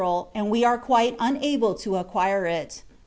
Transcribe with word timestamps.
153 0.01 0.41
and 0.41 0.49
we 0.49 0.63
are 0.65 0.79
quite 0.79 1.15
unable 1.19 1.75
to 1.75 1.95
acquire 1.95 2.47
it. 2.47 2.81